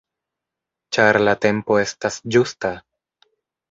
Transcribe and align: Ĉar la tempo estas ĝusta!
Ĉar 0.97 1.21
la 1.29 1.37
tempo 1.47 1.79
estas 1.85 2.21
ĝusta! 2.39 2.77